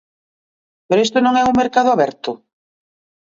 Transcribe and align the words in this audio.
Pero 0.87 1.03
isto 1.07 1.17
non 1.21 1.33
é 1.41 1.43
un 1.49 1.59
mercado 1.61 1.89
aberto? 1.91 2.31